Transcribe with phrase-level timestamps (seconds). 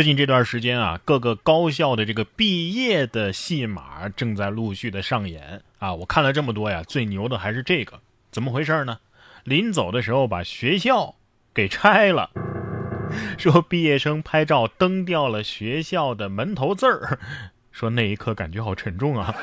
[0.00, 5.92] 最近这段时间啊，各个高校的这个毕业的戏码正在陆续的上演啊。
[5.92, 8.00] 我看了这么多呀，最牛的还是这个，
[8.30, 8.98] 怎么回事呢？
[9.44, 11.16] 临走的时候把学校
[11.52, 12.30] 给拆了，
[13.36, 17.18] 说毕业生拍照蹬掉了学校的门头字儿，
[17.70, 19.34] 说那一刻感觉好沉重啊。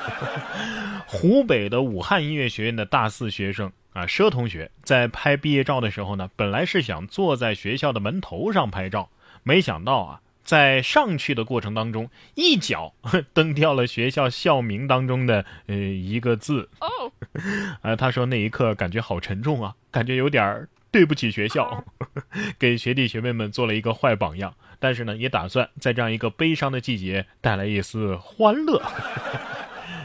[1.05, 9.11] 湖北的武汉音乐学院的大四学生啊，佘同学在拍毕业照的时候呢，本来是想坐在学校的门头上拍照，
[9.43, 12.93] 没想到啊，在上去的过程当中，一脚
[13.35, 16.69] 蹬掉了学校校名当中的呃一个字。
[16.79, 17.11] 哦，
[17.83, 21.83] 啊，他说那一刻感觉好沉重啊，感觉有点对不起学校，
[22.57, 24.55] 给学弟学妹们做了一个坏榜样。
[24.79, 28.81] 但是呢，也打算在这样一个悲伤的季节带来一丝欢乐。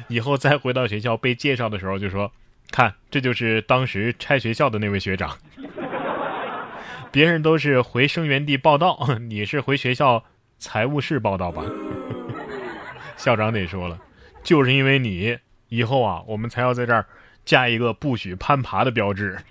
[0.08, 2.32] 以后再回到学校被介绍的时候，就说
[2.72, 5.38] ：“看，这就是当时拆学校的那位学长。
[7.12, 10.24] 别人都是回生源地报道，你是回学校
[10.62, 11.64] 财务室报道吧？”
[13.18, 13.98] 校长得说了
[14.42, 15.36] ：“就是因为你，
[15.68, 17.04] 以后啊，我们才要在这儿
[17.44, 19.38] 加一个不许攀爬的标志。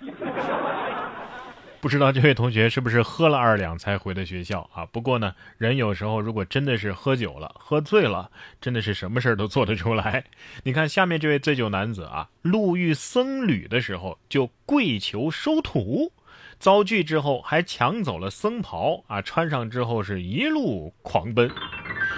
[1.80, 4.86] 不知道这位同学是不是喝了二两才回的学校啊？
[4.86, 10.24] 不过呢，人有时候如果真的是喝酒了、喝醉了，真的是什么事儿都做得出来。
[10.62, 16.12] 你看下面这位醉酒男子啊，路遇僧侣的时候就跪求收徒，
[16.58, 21.50] 遭拒之后还抢走了僧袍啊，穿上之后是一路狂奔。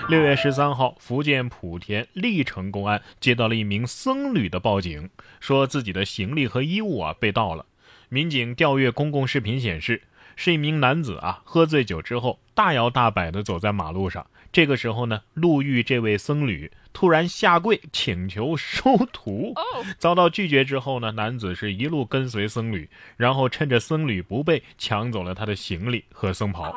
[0.09, 5.09] 六月十三号，福建莆田历城公安接到了一名僧侣的报警，
[5.41, 7.67] 说自己的行李和衣物啊被盗了。
[8.09, 10.03] 民警调阅公共视频显示，
[10.37, 14.27] 是一名男子啊，喝醉酒之后大摇大摆地走在马路上。
[14.53, 19.53] 这个时候呢，路遇这位僧侣，突然下跪请求收徒，
[19.99, 26.73] 遭到拒绝之后呢，男子是一路跟随僧侣，然后趁着僧侣不备，抢走了他的行李和僧袍，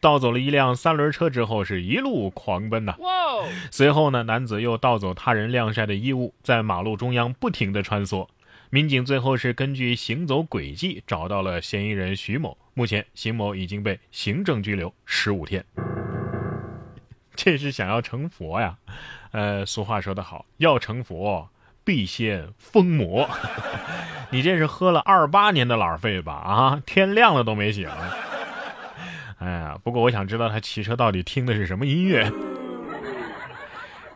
[0.00, 2.94] 盗走了一辆三轮车之后，是一路狂奔呐。
[3.70, 8.26] 随后呢，男子又盗走他人晾晒的衣物，在马路中央不停地穿梭。
[8.70, 15.64] 民警最后是根据行走轨迹找到了嫌疑人徐某，目前邢某已经被行政拘留十五天。
[17.40, 18.76] 这是想要成佛呀？
[19.30, 21.48] 呃，俗话说得好，要成佛
[21.84, 23.30] 必先疯魔。
[24.30, 26.32] 你这是喝了二八年的老费吧？
[26.32, 27.88] 啊，天亮了都没醒。
[29.38, 32.28] 哎呀，不过我想知道他骑车到底听的是什么音乐。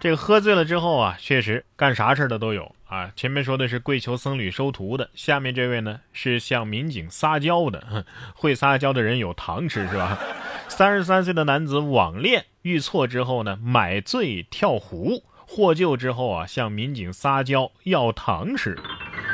[0.01, 3.13] 这个喝醉了之后啊，确实干啥事的都有啊。
[3.15, 8.05] 前面说的是跪求僧侣收徒的，下面这位呢是向民警撒娇的。
[8.35, 10.19] 会撒娇的人有糖吃是吧？
[10.67, 18.79] 三十三岁的男子网恋遇错之后呢，买醉跳湖，获救之后啊，向民警撒娇要糖吃。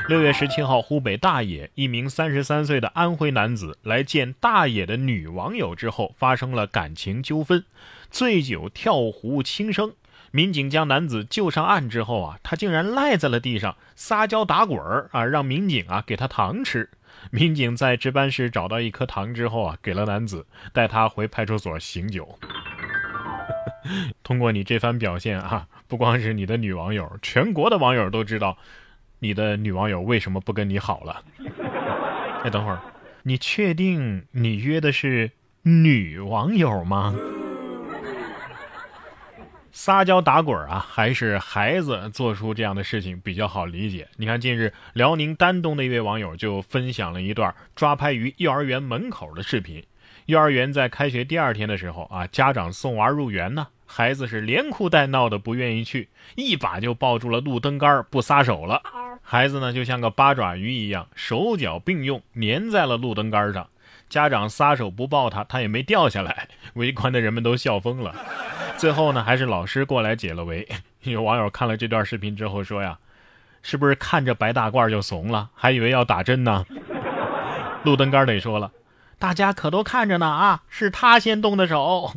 [0.08, 7.64] 六月十七号，湖北大冶一名三十三岁的安徽男子来见大冶的女网友之后，发生了感情纠纷，
[8.10, 9.92] 醉酒跳湖轻生。
[10.30, 16.88] 民警将男子救上岸之后啊，他竟然赖在了地上撒娇打滚儿啊，让民警啊给他糖吃。
[17.30, 22.38] 民警在值班室找到一颗糖之后啊，给了男子，带他回派出所醒酒。
[24.22, 28.58] 通过你这番表现啊，不光是你的女网友，全国的网友都知道
[29.20, 31.22] 你的女网友为什么不跟你好了。
[32.44, 32.80] 哎，等会儿，
[33.22, 35.30] 你确定你约的是
[35.62, 37.14] 女网友吗？
[39.70, 44.08] 撒娇打滚啊，还是孩子做出这样的事情比较好理解。
[44.16, 49.84] 你看，近日辽宁丹东的一位网友就分享了一段抓拍于幼儿园门口的视频。
[50.26, 58.82] 幼儿园在开学第二天的时候啊，家长送娃入园呢，孩子是连哭带闹的不愿意去，一把就抱住了路灯杆不撒手了。
[59.22, 63.68] 孩子呢就像个八爪鱼一样，手脚并用粘在了路灯杆上。
[64.08, 66.48] 家长撒手不抱他，他也没掉下来。
[66.74, 68.14] 围观的人们都笑疯了。
[68.76, 70.66] 最后呢，还是老师过来解了围。
[71.02, 72.98] 有网友看了这段视频之后说呀
[73.62, 76.64] ：“是不是看着白大褂就怂了，还以为要打针呢？”
[77.84, 78.72] 路灯杆得说了
[79.18, 82.12] ：“大家可都看着呢啊，是他先动的手。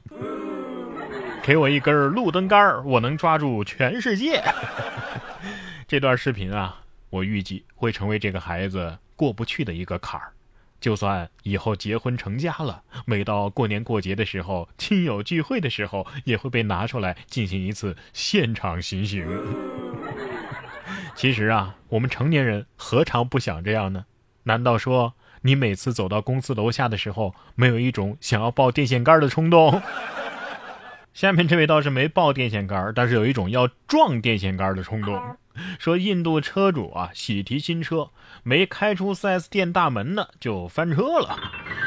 [1.43, 4.43] 给我一根路灯杆，我能抓住全世界。”
[5.87, 10.31] 这段视频啊，我预计会成为这个孩子过不去的一个坎儿。
[10.79, 19.27] 就算以后结婚成家了，每到过年过节的时候、亲友聚会的时候，也会被拿出来进行一次现场行刑。
[21.15, 24.05] 其实啊，我们成年人何尝不想这样呢？
[24.43, 29.81] 难道说你每次走到公司楼下的时候，没有一种想要抱电线杆的冲动？
[31.13, 35.21] 下面这位倒是没抱电线杆，但是有一种要撞电线杆的冲动。
[35.77, 38.09] 说印度车主啊，喜提新车
[38.43, 41.37] 没开出 4S 店大门呢，就翻车了。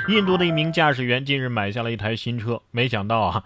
[0.09, 3.45] 印度的一名驾驶员近日买下了一台新车，没想到啊，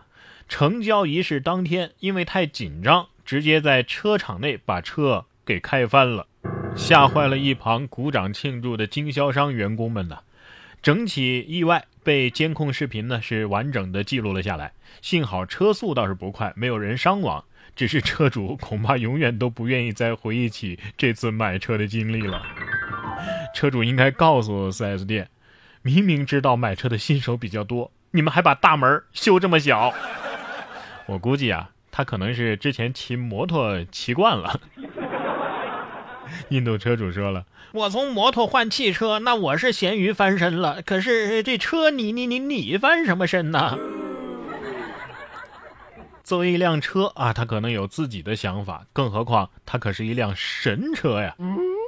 [0.49, 6.27] 成交仪式当天，因为太紧张，直接在车场内把车给开翻了，
[6.77, 10.19] 吓坏了一旁鼓掌庆祝的经销商员工们呢。
[10.81, 14.73] 整起意外被监控视频呢是完整的记录了下来，
[15.03, 17.45] 幸好车速倒是不快，没有人伤亡。
[17.75, 22.43] 只是车主恐怕永远都不愿意再回忆起这次买车的经历了。
[23.55, 25.29] 车主应该告诉 4S 店，
[25.83, 29.93] 明明知道买车的新手比较多，你们还把大门修这么小。
[31.07, 34.61] 我估计啊，他可能是之前骑摩托骑惯了。
[36.51, 40.83] 印度车主说了：“我从摩托换汽车，那我是咸鱼翻身了。
[40.83, 43.77] 可是这车，你你你你翻什么身呢？”
[46.23, 51.35] 作为一辆车啊，他可能有自己的想法，更何况它可是一辆神车呀。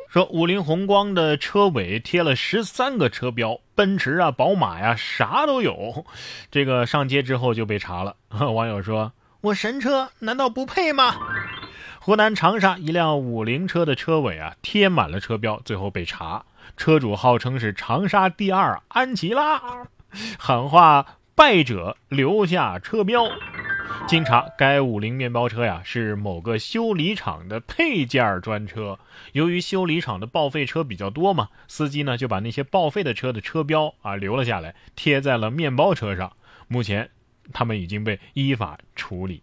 [0.08, 6.04] 说五菱宏光的车尾贴了十三个车标，奔驰啊、宝马呀，啥都有。
[6.50, 8.16] 这个上街之后就被查了。
[8.30, 9.12] 网友说
[9.42, 11.14] ：“我神车难道不配吗？”
[12.02, 16.46] 湖南长沙一辆五菱车的车尾啊贴满了车标，最后被查。
[16.74, 19.60] 车主号称是长沙第二安琪拉，
[20.38, 23.28] 喊话败者留下车标。
[24.08, 28.98] 经查，该五菱面包车呀是某个修理厂的配件专车。
[29.32, 36.32] 由于修理厂的报废车比较多嘛，司机呢就把那些报废的车的车标啊留了下来，贴在了面包车上。
[36.66, 37.10] 目前，
[37.52, 39.42] 他们已经被依法处理。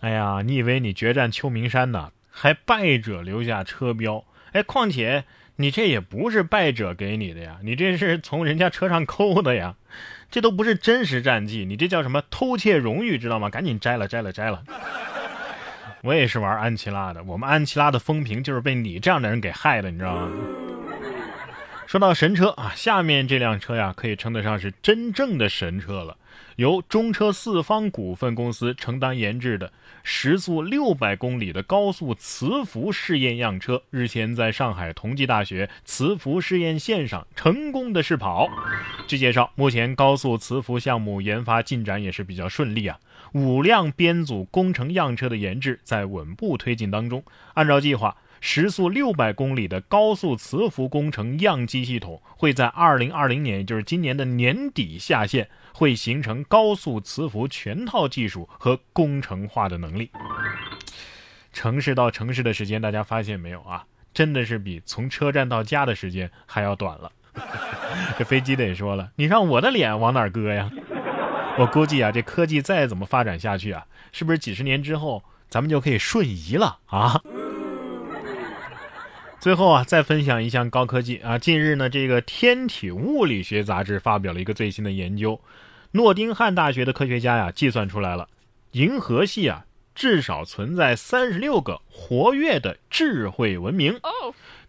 [0.00, 2.10] 哎呀，你以为你决战秋名山呢？
[2.30, 4.24] 还败者留下车标？
[4.52, 5.24] 哎，况且
[5.56, 9.74] 你这也不是败者给你的呀，你这是从人家车上抠的呀。
[10.30, 13.50] 这都不是真实战绩，你这叫什么偷窃荣誉，知道吗？
[13.50, 14.62] 赶紧摘了，摘了，摘了。
[16.02, 20.30] 我也是玩安琪拉的，我们安琪拉的风评就是被你这样的人给害的，你知道吗？
[21.90, 26.16] 说到神车啊，下面这辆车呀，可以称得上是真正的神车了。
[26.54, 29.72] 由中车四方股份公司承担研制的
[30.04, 38.48] 时速六百公里的高速磁浮试验样车，日前在上海同济大学磁浮试验线上成功的试跑。
[39.08, 43.00] 据介绍，目前高速磁浮项目研发进展也是比较顺利啊。
[43.32, 48.16] 五辆编组工程样车的研制在稳步推进当中，按照计划。
[48.40, 60.10] 时速六百公里的高速磁浮工程样机系统会在二零二零年，也就是今年的年底下线，会形成高速磁浮全套技术和工程化的能力。
[61.52, 63.84] 城市到城市的时间，大家发现没有啊？
[64.14, 67.12] 真的是比从车站到家的时间还要短了。
[68.18, 70.70] 这飞机得说了，你让我的脸往哪搁呀？
[71.58, 77.20] 我估计啊，这科技再怎么发展下去啊，是不是几十年之后咱们就可以瞬移了啊？
[79.40, 81.38] 最后啊，再分享一项高科技啊！
[81.38, 85.40] 近日呢，这个《天体物理学杂志》发表了一个最新的研究，
[85.92, 88.28] 诺丁汉大学的科学家呀，计算出来了，
[88.72, 89.64] 银河系啊，
[89.94, 93.98] 至少存在三十六个活跃的智慧文明。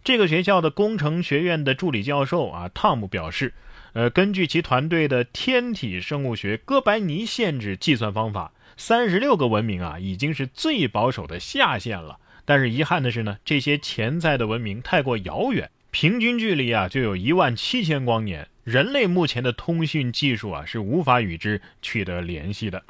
[0.02, 3.52] 这个学校的工程学院的助理教授啊，汤姆表示，
[3.92, 12.16] 呃，根据其团队的天体生物学哥白尼限制计算方法，三十六个文明啊，已经是最保守的下限了。
[12.44, 22.82] 但是遗憾的是呢，这些潜在的文明太过遥远，平均距离啊就有一万七千光年，人类目前的通讯技术啊是无法与之取得联系的。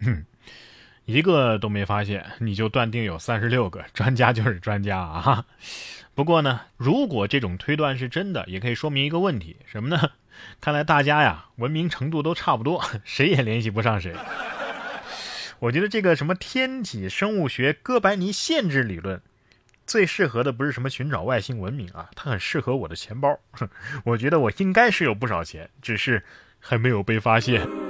[0.00, 0.24] 哼，
[1.04, 3.84] 一个都没发现，你就断定有三十六个？
[3.92, 5.44] 专家就是专家啊！
[6.14, 10.12] 不过呢，如果这种推断是真的，也可以说明一个问题，什么呢？
[10.60, 14.14] 看来大家呀文明程度都差不多，谁也联系不上谁。
[15.60, 19.20] 我觉得这个什么天体生物学哥白尼限制理论，
[19.86, 23.38] 最适合的不是什么寻找外星文明啊，它很适合我的钱包。
[24.04, 26.22] 我觉得我应该是有不少钱，只是
[26.60, 27.87] 还没有被发现。